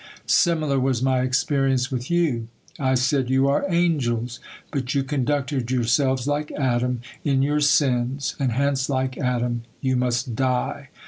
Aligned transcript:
Similar 0.25 0.79
was 0.79 1.03
My 1.03 1.21
experience 1.21 1.91
with 1.91 2.09
you. 2.09 2.47
I 2.79 2.95
said, 2.95 3.29
'You 3.29 3.47
are 3.49 3.67
angels,' 3.71 4.39
but 4.71 4.95
you 4.95 5.03
conducted 5.03 5.69
yourselves 5.69 6.25
like 6.25 6.51
Adam 6.53 7.01
in 7.23 7.43
your 7.43 7.59
sins, 7.59 8.33
and 8.39 8.51
hence 8.53 8.89
like 8.89 9.15
Adam 9.19 9.61
you 9.79 9.95
must 9.95 10.35
die. 10.35 10.89